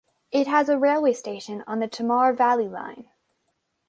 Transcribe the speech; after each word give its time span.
It 0.31 0.47
has 0.47 0.67
a 0.67 0.79
railway 0.79 1.13
station 1.13 1.63
on 1.67 1.77
the 1.77 1.87
Tamar 1.87 2.33
Valley 2.33 2.67
Line. 2.67 3.11